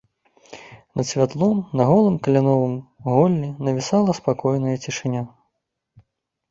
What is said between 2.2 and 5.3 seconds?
кляновым голлі, навісала спакойная цішыня.